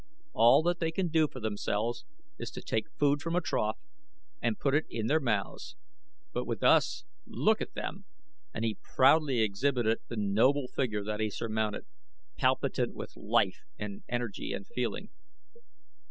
[0.33, 2.05] All that they can do for themselves
[2.39, 3.77] is to take food from a trough
[4.41, 5.75] and put it in their mouths,
[6.33, 8.05] but with us look at them!"
[8.51, 11.85] and he proudly exhibited the noble figure that he surmounted,
[12.35, 15.09] palpitant with life and energy and feeling.